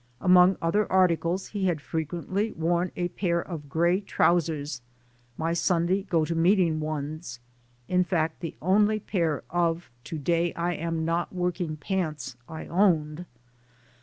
[0.19, 4.81] Among other articles he had frequently worn a pair of gray trousers,
[5.37, 7.39] my Sunday go to meeting ones,
[7.87, 13.27] in fact the only pair of to day I am not working pants I owned.